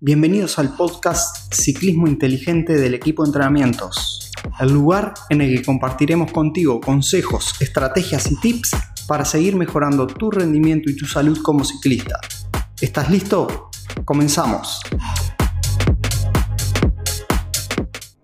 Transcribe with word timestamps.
Bienvenidos 0.00 0.60
al 0.60 0.76
podcast 0.76 1.52
Ciclismo 1.52 2.06
Inteligente 2.06 2.76
del 2.76 2.94
equipo 2.94 3.24
de 3.24 3.30
entrenamientos, 3.30 4.30
el 4.60 4.72
lugar 4.72 5.12
en 5.28 5.40
el 5.40 5.56
que 5.56 5.64
compartiremos 5.64 6.30
contigo 6.30 6.80
consejos, 6.80 7.54
estrategias 7.58 8.30
y 8.30 8.38
tips 8.38 8.76
para 9.08 9.24
seguir 9.24 9.56
mejorando 9.56 10.06
tu 10.06 10.30
rendimiento 10.30 10.88
y 10.88 10.94
tu 10.94 11.04
salud 11.04 11.42
como 11.42 11.64
ciclista. 11.64 12.20
¿Estás 12.80 13.10
listo? 13.10 13.70
Comenzamos. 14.04 14.80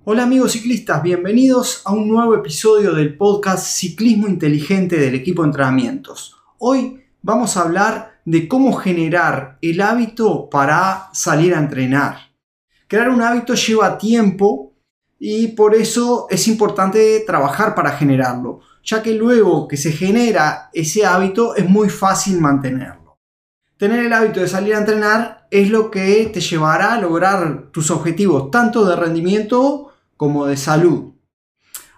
Hola 0.05 0.23
amigos 0.23 0.53
ciclistas, 0.53 1.03
bienvenidos 1.03 1.83
a 1.85 1.93
un 1.93 2.09
nuevo 2.09 2.37
episodio 2.37 2.95
del 2.95 3.17
podcast 3.17 3.67
Ciclismo 3.67 4.29
Inteligente 4.29 4.97
del 4.97 5.17
equipo 5.17 5.43
de 5.43 5.49
entrenamientos. 5.49 6.37
Hoy 6.59 7.01
vamos 7.21 7.57
a 7.57 7.63
hablar 7.63 8.14
de 8.25 8.49
cómo 8.49 8.73
generar 8.73 9.59
el 9.61 9.81
hábito 9.81 10.49
para 10.49 11.11
salir 11.13 11.55
a 11.55 11.59
entrenar. 11.59 12.19
Crear 12.89 13.11
un 13.11 13.23
hábito 13.23 13.55
lleva 13.55 13.99
tiempo 13.99 14.75
y 15.19 15.49
por 15.49 15.75
eso 15.75 16.27
es 16.31 16.49
importante 16.49 17.23
trabajar 17.27 17.75
para 17.75 17.93
generarlo, 17.93 18.61
ya 18.83 19.03
que 19.03 19.15
luego 19.15 19.69
que 19.69 19.77
se 19.77 19.93
genera 19.93 20.71
ese 20.73 21.07
hábito 21.07 21.55
es 21.57 21.69
muy 21.69 21.89
fácil 21.89 22.41
mantenerlo. 22.41 23.19
Tener 23.77 24.07
el 24.07 24.13
hábito 24.13 24.41
de 24.41 24.49
salir 24.49 24.75
a 24.75 24.79
entrenar 24.79 25.47
es 25.51 25.71
lo 25.71 25.91
que 25.91 26.31
te 26.33 26.41
llevará 26.41 26.95
a 26.95 27.01
lograr 27.01 27.71
tus 27.73 27.91
objetivos 27.91 28.51
tanto 28.51 28.85
de 28.85 28.97
rendimiento 28.97 29.93
como 30.17 30.47
de 30.47 30.57
salud. 30.57 31.13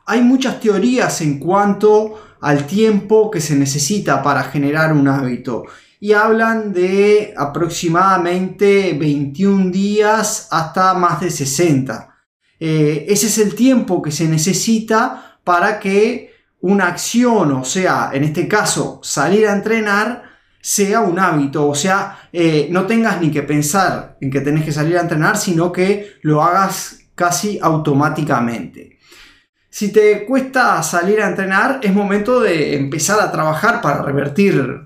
Hay 0.07 0.23
muchas 0.23 0.61
teorías 0.61 1.21
en 1.21 1.39
cuanto 1.39 2.15
al 2.41 2.67
tiempo 2.67 3.31
que 3.31 3.41
se 3.41 3.57
necesita 3.57 4.23
para 4.23 4.45
generar 4.45 4.93
un 4.93 5.09
hábito 5.09 5.65
y 6.01 6.13
hablan 6.13 6.73
de 6.73 7.35
aproximadamente 7.37 8.95
21 8.99 9.71
días 9.71 10.49
hasta 10.51 10.95
más 10.95 11.21
de 11.21 11.31
60. 11.31 12.15
Eh, 12.59 13.07
ese 13.09 13.27
es 13.27 13.39
el 13.39 13.55
tiempo 13.55 14.03
que 14.03 14.11
se 14.11 14.29
necesita 14.29 15.39
para 15.45 15.79
que 15.79 16.35
una 16.61 16.89
acción, 16.89 17.53
o 17.53 17.65
sea, 17.65 18.11
en 18.13 18.25
este 18.25 18.49
caso 18.49 19.01
salir 19.03 19.47
a 19.47 19.53
entrenar, 19.53 20.25
sea 20.61 21.01
un 21.01 21.19
hábito, 21.19 21.69
o 21.69 21.75
sea, 21.75 22.29
eh, 22.33 22.69
no 22.71 22.87
tengas 22.87 23.21
ni 23.21 23.31
que 23.31 23.43
pensar 23.43 24.17
en 24.21 24.31
que 24.31 24.41
tenés 24.41 24.65
que 24.65 24.73
salir 24.73 24.97
a 24.99 25.03
entrenar, 25.03 25.37
sino 25.37 25.71
que 25.71 26.15
lo 26.23 26.43
hagas 26.43 26.99
casi 27.15 27.59
automáticamente. 27.63 28.99
Si 29.71 29.93
te 29.93 30.25
cuesta 30.25 30.83
salir 30.83 31.21
a 31.21 31.29
entrenar, 31.29 31.81
es 31.83 31.93
momento 31.93 32.41
de 32.41 32.77
empezar 32.77 33.21
a 33.21 33.31
trabajar 33.31 33.81
para 33.81 34.03
revertir 34.03 34.86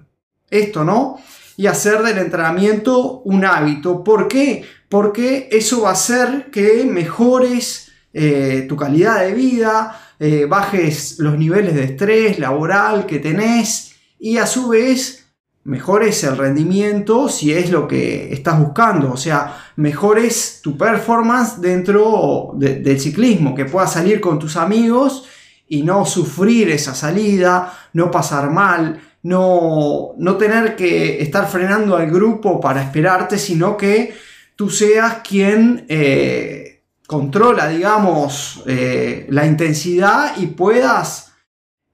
esto, 0.51 0.85
¿no? 0.85 1.19
Y 1.57 1.67
hacer 1.67 2.03
del 2.03 2.19
entrenamiento 2.19 3.21
un 3.25 3.45
hábito. 3.45 4.03
¿Por 4.03 4.29
qué? 4.29 4.65
Porque 4.89 5.49
eso 5.53 5.83
va 5.83 5.91
a 5.91 5.93
hacer 5.93 6.51
que 6.51 6.85
mejores 6.85 7.93
eh, 8.13 8.67
tu 8.69 8.77
calidad 8.77 9.21
de 9.21 9.35
vida, 9.35 10.01
eh, 10.19 10.47
bajes 10.47 11.19
los 11.19 11.39
niveles 11.39 11.75
de 11.75 11.85
estrés 11.85 12.39
laboral 12.39 13.07
que 13.07 13.21
tenés 13.21 13.93
y 14.19 14.39
a 14.39 14.47
su 14.47 14.69
vez 14.69 15.21
mejores 15.63 16.25
el 16.25 16.37
rendimiento 16.37 17.29
si 17.29 17.53
es 17.53 17.71
lo 17.71 17.87
que 17.87 18.33
estás 18.33 18.59
buscando, 18.59 19.13
o 19.13 19.17
sea, 19.17 19.57
mejores 19.77 20.61
tu 20.63 20.77
performance 20.77 21.61
dentro 21.61 22.53
del 22.57 23.01
ciclismo, 23.01 23.55
que 23.55 23.67
puedas 23.67 23.93
salir 23.93 24.21
con 24.21 24.39
tus 24.39 24.57
amigos 24.57 25.25
y 25.69 25.83
no 25.83 26.05
sufrir 26.05 26.69
esa 26.71 26.95
salida, 26.95 27.73
no 27.93 28.11
pasar 28.11 28.51
mal, 28.51 29.01
no, 29.23 30.13
no 30.17 30.37
tener 30.37 30.77
que 30.77 31.23
estar 31.23 31.49
frenando 31.49 31.97
al 31.97 32.11
grupo 32.11 32.61
para 32.61 32.83
esperarte, 32.83 33.39
sino 33.39 33.77
que 33.77 34.15
tú 34.57 34.71
seas 34.71 35.19
quien 35.27 35.85
eh, 35.89 36.83
controla, 37.07 37.69
digamos, 37.69 38.63
eh, 38.67 39.27
la 39.31 39.47
intensidad 39.47 40.37
y 40.37 40.47
puedas 40.47 41.33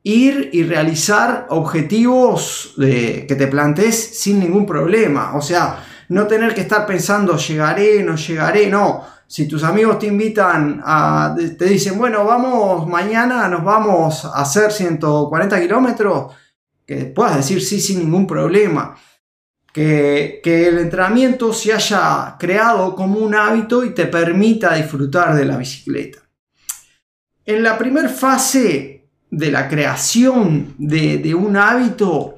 ir 0.02 0.50
y 0.52 0.62
realizar 0.62 1.46
objetivos 1.50 2.74
que 2.76 3.26
te 3.26 3.46
plantees 3.48 4.20
sin 4.20 4.38
ningún 4.38 4.64
problema. 4.64 5.34
O 5.34 5.42
sea, 5.42 5.84
no 6.08 6.26
tener 6.26 6.54
que 6.54 6.60
estar 6.60 6.86
pensando 6.86 7.36
llegaré, 7.36 8.02
no 8.02 8.16
llegaré, 8.16 8.68
no. 8.68 9.04
Si 9.26 9.48
tus 9.48 9.64
amigos 9.64 9.98
te 9.98 10.06
invitan 10.06 10.80
a, 10.84 11.34
te 11.58 11.64
dicen, 11.64 11.98
bueno, 11.98 12.24
vamos, 12.24 12.86
mañana 12.86 13.48
nos 13.48 13.64
vamos 13.64 14.24
a 14.24 14.40
hacer 14.40 14.70
140 14.70 15.60
kilómetros, 15.60 16.32
que 16.86 17.04
puedas 17.06 17.36
decir 17.36 17.60
sí 17.62 17.80
sin 17.80 17.98
ningún 17.98 18.26
problema. 18.26 18.96
Que, 19.72 20.40
el 20.42 20.78
entrenamiento 20.78 21.52
se 21.52 21.72
haya 21.72 22.36
creado 22.38 22.94
como 22.94 23.18
un 23.18 23.34
hábito 23.34 23.84
y 23.84 23.90
te 23.90 24.06
permita 24.06 24.74
disfrutar 24.74 25.34
de 25.34 25.44
la 25.44 25.58
bicicleta. 25.58 26.20
En 27.44 27.62
la 27.62 27.76
primera 27.76 28.08
fase 28.08 29.08
de 29.30 29.50
la 29.50 29.68
creación 29.68 30.74
de, 30.78 31.18
de 31.18 31.34
un 31.34 31.56
hábito, 31.56 32.36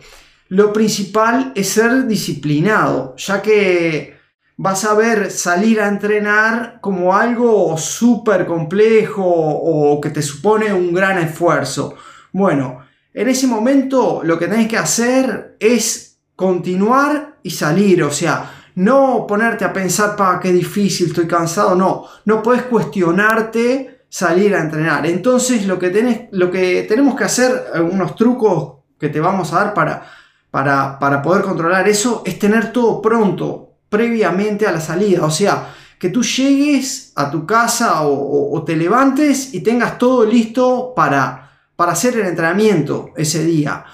lo 0.48 0.72
principal 0.72 1.52
es 1.54 1.68
ser 1.68 2.06
disciplinado, 2.06 3.14
ya 3.16 3.40
que 3.40 4.16
vas 4.56 4.84
a 4.84 4.94
ver 4.94 5.30
salir 5.30 5.80
a 5.80 5.86
entrenar 5.86 6.78
como 6.80 7.14
algo 7.14 7.78
súper 7.78 8.46
complejo 8.46 9.24
o 9.24 10.00
que 10.00 10.10
te 10.10 10.22
supone 10.22 10.72
un 10.72 10.92
gran 10.92 11.18
esfuerzo. 11.18 11.94
Bueno, 12.32 12.87
en 13.18 13.28
ese 13.28 13.48
momento 13.48 14.20
lo 14.22 14.38
que 14.38 14.46
tenés 14.46 14.68
que 14.68 14.78
hacer 14.78 15.56
es 15.58 16.20
continuar 16.36 17.38
y 17.42 17.50
salir, 17.50 18.04
o 18.04 18.12
sea, 18.12 18.48
no 18.76 19.26
ponerte 19.26 19.64
a 19.64 19.72
pensar, 19.72 20.14
para 20.14 20.38
qué 20.38 20.52
difícil, 20.52 21.08
estoy 21.08 21.26
cansado, 21.26 21.74
no, 21.74 22.04
no 22.26 22.40
puedes 22.44 22.62
cuestionarte 22.62 24.02
salir 24.08 24.54
a 24.54 24.60
entrenar. 24.60 25.04
Entonces 25.04 25.66
lo 25.66 25.80
que, 25.80 26.28
lo 26.30 26.48
que 26.52 26.84
tenemos 26.88 27.16
que 27.16 27.24
hacer, 27.24 27.64
unos 27.90 28.14
trucos 28.14 28.84
que 29.00 29.08
te 29.08 29.18
vamos 29.18 29.52
a 29.52 29.64
dar 29.64 29.74
para, 29.74 30.06
para, 30.52 31.00
para 31.00 31.20
poder 31.20 31.42
controlar 31.42 31.88
eso, 31.88 32.22
es 32.24 32.38
tener 32.38 32.70
todo 32.70 33.02
pronto, 33.02 33.78
previamente 33.88 34.64
a 34.64 34.70
la 34.70 34.80
salida, 34.80 35.24
o 35.24 35.30
sea, 35.32 35.74
que 35.98 36.10
tú 36.10 36.22
llegues 36.22 37.12
a 37.16 37.32
tu 37.32 37.44
casa 37.44 38.02
o 38.02 38.62
te 38.62 38.76
levantes 38.76 39.54
y 39.54 39.60
tengas 39.60 39.98
todo 39.98 40.24
listo 40.24 40.92
para 40.94 41.47
para 41.78 41.92
hacer 41.92 42.16
el 42.16 42.26
entrenamiento 42.26 43.12
ese 43.16 43.44
día. 43.44 43.84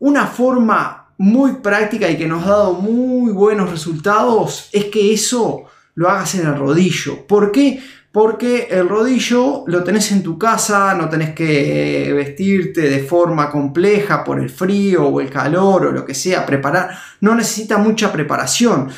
Una 0.00 0.26
forma 0.26 1.14
muy 1.16 1.52
práctica 1.62 2.10
y 2.10 2.18
que 2.18 2.26
nos 2.26 2.44
ha 2.44 2.50
dado 2.50 2.74
muy 2.74 3.32
buenos 3.32 3.70
resultados 3.70 4.68
es 4.70 4.84
que 4.86 5.14
eso 5.14 5.64
lo 5.94 6.10
hagas 6.10 6.34
en 6.34 6.46
el 6.46 6.58
rodillo. 6.58 7.26
¿Por 7.26 7.50
qué? 7.50 7.82
Porque 8.12 8.68
el 8.70 8.86
rodillo 8.86 9.64
lo 9.66 9.82
tenés 9.82 10.12
en 10.12 10.22
tu 10.22 10.38
casa, 10.38 10.92
no 10.92 11.08
tenés 11.08 11.30
que 11.34 12.12
vestirte 12.14 12.82
de 12.82 13.02
forma 13.02 13.50
compleja 13.50 14.22
por 14.22 14.38
el 14.38 14.50
frío 14.50 15.06
o 15.06 15.18
el 15.18 15.30
calor 15.30 15.86
o 15.86 15.92
lo 15.92 16.04
que 16.04 16.12
sea, 16.12 16.44
preparar, 16.44 16.90
no 17.22 17.34
necesita 17.34 17.78
mucha 17.78 18.12
preparación. 18.12 18.90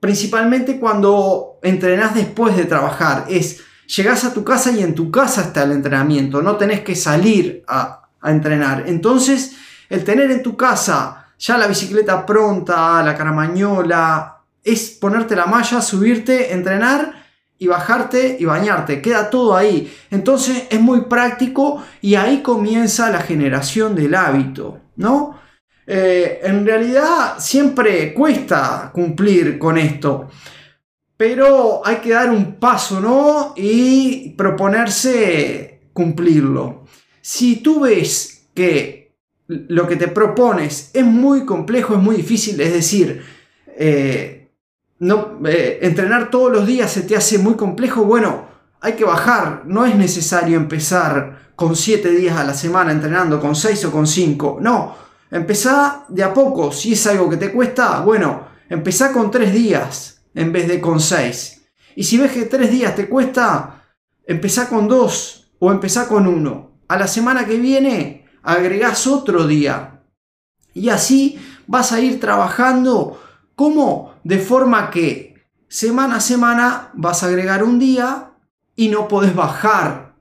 Principalmente 0.00 0.80
cuando 0.80 1.60
entrenás 1.62 2.16
después 2.16 2.56
de 2.56 2.64
trabajar, 2.64 3.26
es 3.28 3.63
Llegás 3.86 4.24
a 4.24 4.32
tu 4.32 4.44
casa 4.44 4.72
y 4.72 4.82
en 4.82 4.94
tu 4.94 5.10
casa 5.10 5.42
está 5.42 5.64
el 5.64 5.72
entrenamiento, 5.72 6.40
no 6.42 6.56
tenés 6.56 6.80
que 6.80 6.94
salir 6.94 7.62
a, 7.68 8.00
entrenar. 8.22 8.84
Entonces, 8.86 9.52
el 9.90 10.02
tener 10.02 10.30
en 10.30 10.42
tu 10.42 10.56
casa 10.56 11.26
ya 11.38 11.58
la 11.58 11.66
bicicleta 11.66 12.24
pronta, 12.24 13.02
la 13.02 13.14
caramañola, 13.14 14.38
es 14.62 14.92
ponerte 14.92 15.36
la 15.36 15.44
malla, 15.44 15.82
subirte, 15.82 16.54
entrenar 16.54 17.22
y 17.58 17.66
bajarte 17.66 18.38
y 18.40 18.46
bañarte. 18.46 19.02
Queda 19.02 19.28
todo 19.28 19.54
ahí. 19.54 19.94
Entonces 20.10 20.68
es 20.70 20.80
muy 20.80 21.02
práctico 21.02 21.84
y 22.00 22.14
ahí 22.14 22.40
comienza 22.40 23.10
la 23.10 23.20
generación 23.20 23.94
del 23.94 24.14
hábito, 24.14 24.80
¿no? 24.96 25.38
Eh, 25.86 26.40
en 26.42 26.64
realidad 26.64 27.34
siempre 27.38 28.14
cuesta 28.14 28.90
cumplir 28.90 29.58
con 29.58 29.76
esto 29.76 30.30
pero 31.16 31.86
hay 31.86 31.96
que 31.96 32.10
dar 32.10 32.30
un 32.30 32.56
paso, 32.56 33.00
¿no? 33.00 33.54
Y 33.56 34.30
proponerse 34.30 35.88
cumplirlo. 35.92 36.84
Si 37.20 37.56
tú 37.56 37.80
ves 37.80 38.48
que 38.54 39.14
lo 39.46 39.86
que 39.86 39.96
te 39.96 40.08
propones 40.08 40.90
es 40.92 41.04
muy 41.04 41.44
complejo, 41.44 41.94
es 41.94 42.00
muy 42.00 42.16
difícil, 42.16 42.60
es 42.60 42.72
decir, 42.72 43.22
eh, 43.76 44.48
no, 44.98 45.38
eh, 45.46 45.80
entrenar 45.82 46.30
todos 46.30 46.52
los 46.52 46.66
días 46.66 46.92
se 46.92 47.02
te 47.02 47.16
hace 47.16 47.38
muy 47.38 47.54
complejo, 47.54 48.04
bueno, 48.04 48.46
hay 48.80 48.94
que 48.94 49.04
bajar, 49.04 49.62
no 49.66 49.84
es 49.84 49.96
necesario 49.96 50.56
empezar 50.56 51.52
con 51.56 51.76
7 51.76 52.10
días 52.10 52.36
a 52.36 52.44
la 52.44 52.54
semana 52.54 52.92
entrenando, 52.92 53.40
con 53.40 53.54
6 53.54 53.86
o 53.86 53.92
con 53.92 54.06
5, 54.06 54.58
no, 54.60 54.96
empezá 55.30 56.04
de 56.08 56.22
a 56.22 56.32
poco, 56.32 56.72
si 56.72 56.92
es 56.94 57.06
algo 57.06 57.28
que 57.28 57.36
te 57.36 57.52
cuesta, 57.52 58.00
bueno, 58.00 58.46
empezá 58.68 59.12
con 59.12 59.30
3 59.30 59.52
días, 59.52 60.13
en 60.34 60.52
vez 60.52 60.68
de 60.68 60.80
con 60.80 61.00
6. 61.00 61.66
Y 61.96 62.04
si 62.04 62.18
ves 62.18 62.32
que 62.32 62.44
3 62.44 62.70
días 62.70 62.94
te 62.94 63.08
cuesta, 63.08 63.84
empezá 64.26 64.68
con 64.68 64.88
2 64.88 65.52
o 65.60 65.70
empezá 65.70 66.08
con 66.08 66.26
1. 66.26 66.70
A 66.88 66.98
la 66.98 67.06
semana 67.06 67.46
que 67.46 67.56
viene 67.56 68.26
agregás 68.42 69.06
otro 69.06 69.46
día. 69.46 70.02
Y 70.74 70.88
así 70.88 71.40
vas 71.66 71.92
a 71.92 72.00
ir 72.00 72.20
trabajando 72.20 73.22
como 73.54 74.14
de 74.24 74.38
forma 74.38 74.90
que 74.90 75.34
semana 75.68 76.16
a 76.16 76.20
semana 76.20 76.90
vas 76.94 77.22
a 77.22 77.26
agregar 77.26 77.62
un 77.62 77.78
día 77.78 78.32
y 78.76 78.88
no 78.88 79.08
podés 79.08 79.34
bajar 79.34 80.14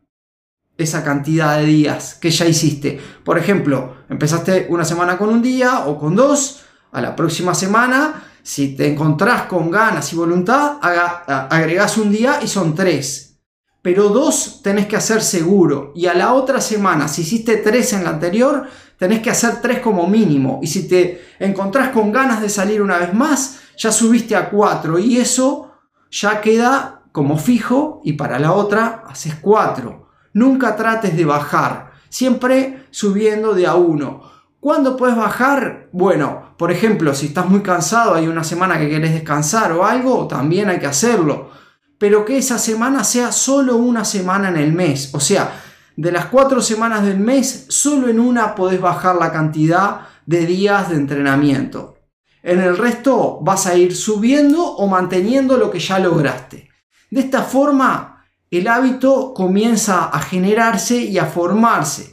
esa 0.78 1.04
cantidad 1.04 1.58
de 1.58 1.66
días 1.66 2.16
que 2.16 2.32
ya 2.32 2.46
hiciste. 2.46 3.00
Por 3.24 3.38
ejemplo, 3.38 3.98
empezaste 4.10 4.68
una 4.70 4.86
semana 4.86 5.18
con 5.18 5.30
un 5.30 5.42
día 5.42 5.86
o 5.86 6.00
con 6.00 6.16
dos, 6.16 6.64
a 6.92 7.02
la 7.02 7.16
próxima 7.16 7.56
semana, 7.56 8.24
si 8.44 8.76
te 8.76 8.92
encontrás 8.92 9.44
con 9.44 9.72
ganas 9.72 10.12
y 10.12 10.18
voluntad, 10.18 10.78
agregás 10.82 11.98
un 11.98 12.12
día 12.12 12.40
y 12.44 12.48
son 12.48 12.76
tres. 12.76 13.40
Pero 13.82 14.10
dos 14.10 14.62
tenés 14.62 14.86
que 14.86 14.98
hacer 14.98 15.22
seguro. 15.22 15.92
Y 15.96 16.06
a 16.08 16.14
la 16.14 16.34
otra 16.34 16.62
semana, 16.62 17.08
si 17.08 17.22
hiciste 17.22 17.58
tres 17.58 17.94
en 17.94 18.04
la 18.04 18.12
anterior, 18.12 18.68
tenés 18.98 19.22
que 19.22 19.30
hacer 19.30 19.62
tres 19.62 19.80
como 19.80 20.08
mínimo. 20.08 20.60
Y 20.62 20.68
si 20.68 20.88
te 20.88 21.22
encontrás 21.40 21.90
con 21.90 22.12
ganas 22.12 22.42
de 22.42 22.50
salir 22.50 22.82
una 22.82 22.98
vez 22.98 23.14
más, 23.14 23.60
ya 23.78 23.92
subiste 23.92 24.36
a 24.36 24.50
cuatro. 24.50 25.00
Y 25.00 25.18
eso 25.18 25.72
ya 26.12 26.40
queda 26.42 27.04
como 27.14 27.38
fijo 27.38 28.02
y 28.04 28.14
para 28.14 28.40
la 28.40 28.52
otra 28.52 29.04
haces 29.08 29.36
4. 29.42 30.10
Nunca 30.34 30.76
trates 30.76 31.16
de 31.16 31.26
bajar, 31.26 31.92
siempre 32.10 32.88
subiendo 32.92 33.54
de 33.54 33.68
a 33.68 33.76
uno. 33.76 34.33
¿Cuándo 34.64 34.96
puedes 34.96 35.18
bajar? 35.18 35.90
Bueno, 35.92 36.56
por 36.58 36.72
ejemplo, 36.72 37.14
si 37.14 37.26
estás 37.26 37.50
muy 37.50 37.60
cansado, 37.60 38.14
hay 38.14 38.30
una 38.30 38.46
semana 38.46 38.80
que 38.80 38.88
querés 38.88 39.12
descansar 39.12 39.74
o 39.74 39.86
algo, 39.86 40.26
también 40.26 40.70
hay 40.70 40.80
que 40.80 40.86
hacerlo. 40.86 41.50
Pero 41.98 42.24
que 42.24 42.38
esa 42.38 42.58
semana 42.58 43.04
sea 43.04 43.34
solo 43.34 43.76
una 43.76 44.06
semana 44.06 44.48
en 44.48 44.56
el 44.56 44.72
mes. 44.72 45.14
O 45.14 45.20
sea, 45.20 45.52
de 45.98 46.14
las 46.14 46.28
cuatro 46.28 46.62
semanas 46.62 47.04
del 47.04 47.20
mes, 47.20 47.66
solo 47.68 48.08
en 48.08 48.22
una 48.22 48.56
podés 48.56 48.80
bajar 48.80 49.18
la 49.18 49.34
cantidad 49.34 50.08
de 50.26 50.46
días 50.46 50.88
de 50.88 50.96
entrenamiento. 50.96 51.98
En 52.42 52.62
el 52.62 52.78
resto 52.78 53.40
vas 53.42 53.68
a 53.68 53.76
ir 53.76 53.94
subiendo 53.94 54.66
o 54.66 54.88
manteniendo 54.88 55.58
lo 55.58 55.70
que 55.72 55.80
ya 55.80 56.00
lograste. 56.00 56.70
De 57.12 57.20
esta 57.20 57.42
forma, 57.44 58.24
el 58.50 58.70
hábito 58.70 59.34
comienza 59.34 60.06
a 60.06 60.22
generarse 60.22 61.02
y 61.02 61.18
a 61.18 61.26
formarse. 61.26 62.13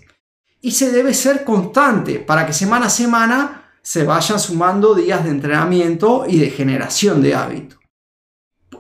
Y 0.60 0.72
se 0.72 0.90
debe 0.92 1.14
ser 1.14 1.44
constante 1.44 2.18
para 2.18 2.46
que 2.46 2.52
semana 2.52 2.86
a 2.86 2.90
semana 2.90 3.70
se 3.82 4.04
vayan 4.04 4.38
sumando 4.38 4.94
días 4.94 5.24
de 5.24 5.30
entrenamiento 5.30 6.24
y 6.28 6.38
de 6.38 6.50
generación 6.50 7.22
de 7.22 7.34
hábito. 7.34 7.76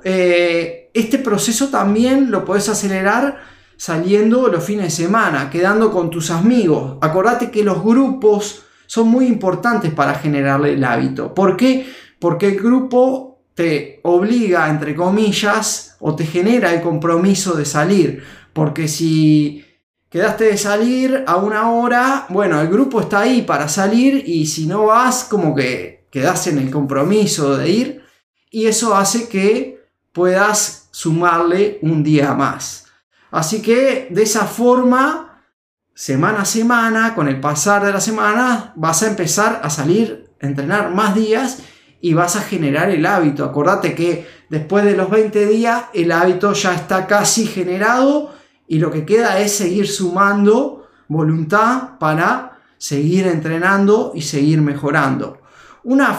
Eh, 0.04 0.90
este 0.94 1.18
proceso 1.18 1.68
también 1.68 2.30
lo 2.30 2.44
puedes 2.44 2.68
acelerar 2.68 3.38
saliendo 3.76 4.48
los 4.48 4.62
fines 4.62 4.84
de 4.84 5.04
semana, 5.04 5.48
quedando 5.48 5.90
con 5.90 6.10
tus 6.10 6.30
amigos. 6.30 6.98
Acordate 7.00 7.50
que 7.50 7.64
los 7.64 7.82
grupos 7.82 8.62
son 8.86 9.08
muy 9.08 9.26
importantes 9.26 9.94
para 9.94 10.14
generarle 10.14 10.74
el 10.74 10.84
hábito. 10.84 11.32
¿Por 11.32 11.56
qué? 11.56 11.90
Porque 12.18 12.48
el 12.48 12.56
grupo 12.56 13.42
te 13.54 14.00
obliga, 14.02 14.68
entre 14.68 14.94
comillas, 14.94 15.96
o 16.00 16.14
te 16.14 16.26
genera 16.26 16.74
el 16.74 16.82
compromiso 16.82 17.54
de 17.54 17.64
salir. 17.64 18.22
Porque 18.52 18.88
si 18.88 19.64
quedaste 20.10 20.44
de 20.44 20.58
salir 20.58 21.24
a 21.26 21.36
una 21.36 21.70
hora, 21.70 22.26
bueno, 22.28 22.60
el 22.60 22.68
grupo 22.68 23.00
está 23.00 23.20
ahí 23.20 23.42
para 23.42 23.68
salir 23.68 24.24
y 24.26 24.46
si 24.46 24.66
no 24.66 24.86
vas, 24.86 25.24
como 25.24 25.54
que 25.54 26.08
quedas 26.10 26.48
en 26.48 26.58
el 26.58 26.70
compromiso 26.70 27.56
de 27.56 27.70
ir 27.70 28.04
y 28.50 28.66
eso 28.66 28.96
hace 28.96 29.28
que 29.28 29.88
puedas 30.12 30.88
sumarle 30.90 31.78
un 31.82 32.02
día 32.02 32.34
más. 32.34 32.86
Así 33.30 33.62
que 33.62 34.08
de 34.10 34.22
esa 34.24 34.46
forma, 34.46 35.44
semana 35.94 36.42
a 36.42 36.44
semana, 36.44 37.14
con 37.14 37.28
el 37.28 37.38
pasar 37.38 37.84
de 37.84 37.92
la 37.92 38.00
semana, 38.00 38.72
vas 38.74 39.04
a 39.04 39.08
empezar 39.08 39.60
a 39.62 39.70
salir, 39.70 40.32
a 40.42 40.46
entrenar 40.46 40.90
más 40.92 41.14
días 41.14 41.58
y 42.00 42.14
vas 42.14 42.34
a 42.34 42.40
generar 42.40 42.90
el 42.90 43.06
hábito. 43.06 43.44
Acordate 43.44 43.94
que 43.94 44.26
después 44.48 44.84
de 44.84 44.96
los 44.96 45.08
20 45.08 45.46
días 45.46 45.84
el 45.94 46.10
hábito 46.10 46.52
ya 46.54 46.74
está 46.74 47.06
casi 47.06 47.46
generado 47.46 48.39
y 48.70 48.78
lo 48.78 48.88
que 48.92 49.04
queda 49.04 49.40
es 49.40 49.52
seguir 49.52 49.88
sumando 49.88 50.86
voluntad 51.08 51.98
para 51.98 52.60
seguir 52.78 53.26
entrenando 53.26 54.12
y 54.14 54.22
seguir 54.22 54.60
mejorando. 54.62 55.40
Una, 55.82 56.16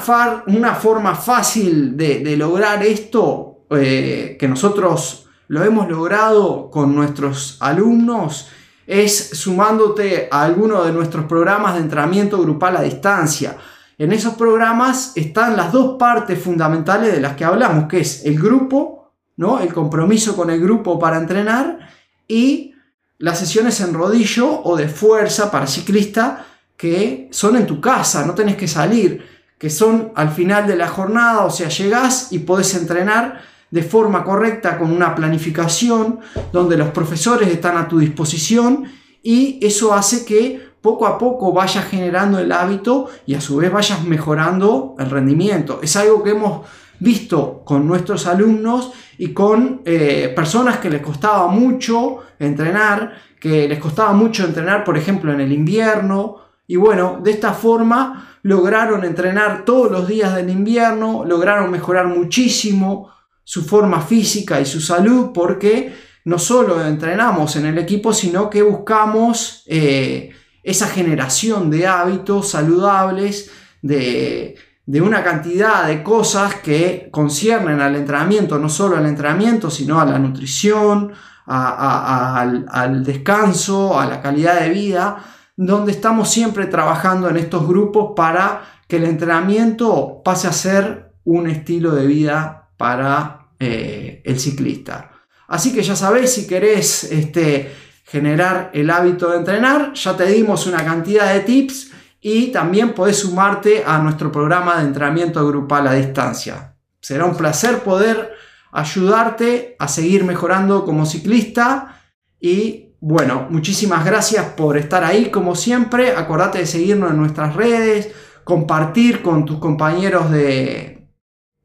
una 0.48 0.76
forma 0.76 1.16
fácil 1.16 1.96
de, 1.96 2.36
lograr 2.36 2.84
esto, 2.84 3.64
eh, 3.70 4.36
que 4.38 4.50
nosotros 4.50 5.30
lo 5.48 5.64
hemos 5.64 5.88
logrado 5.88 6.70
con 6.70 6.94
nuestros 6.94 7.56
alumnos, 7.62 8.50
es 8.86 9.30
sumándote 9.30 10.28
a 10.30 10.44
alguno 10.44 10.84
de 10.84 10.92
nuestros 10.92 11.28
programas 11.28 11.76
de 11.76 11.82
entrenamiento 11.84 12.38
grupal 12.38 12.76
a 12.76 12.82
distancia. 12.82 13.56
En 13.98 14.12
esos 14.12 14.34
programas 14.34 15.14
están 15.16 15.56
las 15.56 15.72
dos 15.72 15.96
partes 15.98 16.38
fundamentales 16.38 17.14
de 17.14 17.22
las 17.22 17.38
que 17.38 17.46
hablamos, 17.46 17.86
que 17.86 18.02
es 18.02 18.26
el 18.26 18.38
grupo, 18.38 19.14
¿no? 19.38 19.62
el 19.62 19.74
compromiso 19.74 20.36
con 20.36 20.50
el 20.50 20.60
grupo 20.60 21.00
para 21.00 21.18
entrenar 21.18 22.01
y 22.32 22.74
las 23.18 23.40
sesiones 23.40 23.82
en 23.82 23.94
rodillo 23.94 24.64
o 24.64 24.78
de 24.78 24.88
fuerza 24.88 25.52
para 25.52 25.68
ciclista 25.68 26.46
que 26.78 27.28
son 27.32 27.58
en 27.58 27.68
tu 27.68 27.82
casa, 27.82 28.26
no 28.26 28.34
tenés 28.34 28.56
que 28.56 28.70
salir, 28.70 29.24
que 29.60 29.70
son 29.70 30.14
al 30.16 30.32
final 30.32 30.66
de 30.66 30.78
la 30.78 30.88
jornada, 30.88 31.46
o 31.46 31.52
sea, 31.52 31.68
llegás 31.68 32.32
y 32.32 32.40
podés 32.40 32.74
entrenar 32.74 33.42
de 33.70 33.84
forma 33.84 34.24
correcta 34.24 34.78
con 34.78 34.92
una 34.92 35.14
planificación 35.14 36.22
donde 36.54 36.78
los 36.78 36.90
profesores 36.90 37.50
están 37.50 37.78
a 37.78 37.88
tu 37.88 38.00
disposición 38.00 38.86
y 39.22 39.60
eso 39.62 39.94
hace 39.94 40.26
que 40.26 40.72
poco 40.82 41.06
a 41.06 41.18
poco 41.18 41.52
vayas 41.52 41.86
generando 41.86 42.40
el 42.40 42.52
hábito 42.52 43.10
y 43.26 43.36
a 43.36 43.42
su 43.42 43.58
vez 43.58 43.72
vayas 43.72 44.04
mejorando 44.04 44.96
el 44.98 45.10
rendimiento. 45.10 45.80
Es 45.84 45.96
algo 45.96 46.24
que 46.24 46.32
hemos 46.32 46.62
visto 47.02 47.64
con 47.66 47.88
nuestros 47.88 48.28
alumnos 48.28 48.94
y 49.18 49.34
con 49.34 49.82
eh, 49.86 50.32
personas 50.36 50.78
que 50.78 50.90
les 50.90 51.02
costaba 51.02 51.48
mucho 51.48 52.20
entrenar, 52.38 53.14
que 53.40 53.68
les 53.68 53.80
costaba 53.80 54.14
mucho 54.14 54.46
entrenar, 54.46 54.84
por 54.84 54.98
ejemplo, 54.98 55.34
en 55.34 55.42
el 55.42 55.52
invierno. 55.52 56.38
Y 56.68 56.76
bueno, 56.76 57.20
de 57.22 57.32
esta 57.32 57.54
forma 57.54 58.38
lograron 58.44 59.04
entrenar 59.04 59.66
todos 59.66 59.92
los 59.92 60.08
días 60.08 60.36
del 60.36 60.52
invierno, 60.52 61.26
lograron 61.26 61.72
mejorar 61.72 62.08
muchísimo 62.08 63.10
su 63.44 63.64
forma 63.64 64.02
física 64.02 64.62
y 64.62 64.66
su 64.66 64.80
salud 64.80 65.32
porque 65.34 65.94
no 66.26 66.38
solo 66.38 66.86
entrenamos 66.86 67.56
en 67.56 67.66
el 67.66 67.80
equipo, 67.80 68.14
sino 68.14 68.48
que 68.48 68.62
buscamos 68.62 69.64
eh, 69.66 70.32
esa 70.62 70.88
generación 70.88 71.72
de 71.72 71.88
hábitos 71.88 72.50
saludables, 72.50 73.50
de, 73.82 74.56
una 75.00 75.24
cantidad 75.24 75.88
de 75.88 76.04
cosas 76.04 76.56
que 76.56 77.08
conciernen 77.12 77.80
al 77.80 77.96
entrenamiento, 77.96 78.58
no 78.58 78.68
solo 78.68 78.98
al 78.98 79.06
entrenamiento, 79.06 79.70
sino 79.70 80.02
a 80.02 80.06
la 80.06 80.20
nutrición, 80.20 81.14
al, 81.46 82.66
al 82.70 83.04
descanso, 83.04 84.00
a 84.00 84.06
la 84.06 84.22
calidad 84.22 84.60
de 84.60 84.70
vida, 84.70 85.24
donde 85.56 85.92
estamos 85.92 86.30
siempre 86.30 86.66
trabajando 86.66 87.30
en 87.30 87.38
estos 87.38 87.68
grupos 87.68 88.14
para 88.16 88.64
que 88.88 88.98
el 88.98 89.06
entrenamiento 89.06 90.22
pase 90.24 90.48
a 90.48 90.52
ser 90.52 91.14
un 91.24 91.48
estilo 91.48 91.92
de 91.92 92.08
vida 92.08 92.70
para 92.78 93.50
eh, 93.60 94.22
el 94.26 94.40
ciclista. 94.40 95.12
Así 95.48 95.74
que 95.74 95.84
ya 95.84 95.96
sabéis, 95.96 96.34
si 96.34 96.48
querés 96.48 97.04
este, 97.06 97.72
generar 98.06 98.72
el 98.74 98.90
hábito 98.90 99.30
de 99.30 99.38
entrenar, 99.38 99.94
ya 99.94 100.18
te 100.18 100.26
dimos 100.26 100.66
una 100.66 100.84
cantidad 100.84 101.32
de 101.34 101.42
tips 101.42 101.91
y 102.22 102.52
también 102.52 102.94
podés 102.94 103.20
sumarte 103.20 103.84
a 103.86 103.98
nuestro 103.98 104.32
programa 104.32 104.78
de 104.78 104.88
entrenamiento 104.88 105.46
grupal 105.46 105.88
a 105.88 105.94
distancia. 105.94 106.76
Será 107.02 107.26
un 107.26 107.36
placer 107.36 107.80
poder 107.80 108.34
ayudarte 108.72 109.76
a 109.80 109.88
seguir 109.88 110.24
mejorando 110.24 110.86
como 110.86 111.06
ciclista 111.06 112.02
y 112.40 112.96
bueno, 113.00 113.48
muchísimas 113.50 114.06
gracias 114.06 114.46
por 114.54 114.78
estar 114.78 115.04
ahí 115.04 115.32
como 115.32 115.56
siempre. 115.56 116.16
Acordate 116.16 116.60
de 116.60 116.68
seguirnos 116.68 117.10
en 117.10 117.18
nuestras 117.18 117.56
redes, 117.56 118.12
compartir 118.44 119.24
con 119.24 119.44
tus 119.46 119.58
compañeros 119.58 120.30
de, 120.30 121.10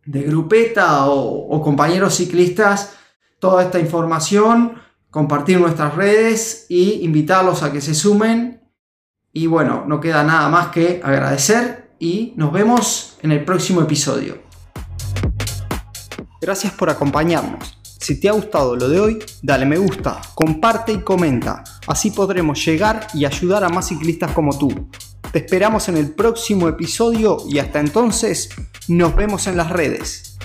de 0.06 0.22
grupeta 0.22 1.06
o, 1.06 1.48
o 1.48 1.62
compañeros 1.62 2.14
ciclistas 2.14 2.96
toda 3.38 3.62
esta 3.62 3.78
información 3.78 4.80
compartir 5.16 5.58
nuestras 5.58 5.94
redes 5.94 6.66
y 6.68 7.02
invitarlos 7.02 7.62
a 7.62 7.72
que 7.72 7.80
se 7.80 7.94
sumen. 7.94 8.60
Y 9.36 9.48
bueno, 9.48 9.84
no 9.86 10.00
queda 10.00 10.24
nada 10.24 10.48
más 10.48 10.68
que 10.68 11.02
agradecer 11.04 11.90
y 11.98 12.32
nos 12.36 12.50
vemos 12.52 13.18
en 13.20 13.32
el 13.32 13.44
próximo 13.44 13.82
episodio. 13.82 14.38
Gracias 16.40 16.72
por 16.72 16.88
acompañarnos. 16.88 17.78
Si 17.82 18.18
te 18.18 18.30
ha 18.30 18.32
gustado 18.32 18.76
lo 18.76 18.88
de 18.88 18.98
hoy, 18.98 19.18
dale 19.42 19.66
me 19.66 19.76
gusta, 19.76 20.22
comparte 20.34 20.94
y 20.94 21.02
comenta. 21.02 21.62
Así 21.86 22.12
podremos 22.12 22.64
llegar 22.64 23.08
y 23.12 23.26
ayudar 23.26 23.62
a 23.62 23.68
más 23.68 23.88
ciclistas 23.88 24.32
como 24.32 24.56
tú. 24.56 24.88
Te 25.30 25.40
esperamos 25.40 25.86
en 25.90 25.98
el 25.98 26.14
próximo 26.14 26.66
episodio 26.66 27.36
y 27.46 27.58
hasta 27.58 27.80
entonces 27.80 28.48
nos 28.88 29.14
vemos 29.14 29.46
en 29.48 29.58
las 29.58 29.68
redes. 29.68 30.38